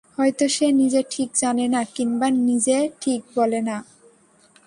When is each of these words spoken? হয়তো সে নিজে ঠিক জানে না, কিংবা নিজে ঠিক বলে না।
হয়তো 0.17 0.45
সে 0.47 0.67
নিজে 0.71 1.01
ঠিক 1.09 1.29
জানে 1.35 1.65
না, 1.67 1.81
কিংবা 1.95 2.27
নিজে 2.41 2.77
ঠিক 3.01 3.21
বলে 3.35 3.59
না। 3.61 3.77